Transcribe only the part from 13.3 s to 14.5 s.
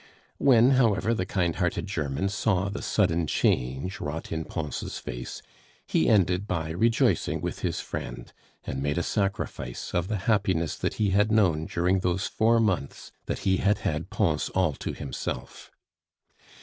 he had had Pons